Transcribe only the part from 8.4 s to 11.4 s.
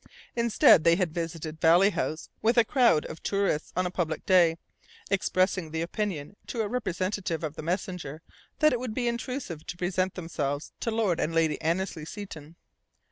that it would be "intrusive" to present themselves to Lord and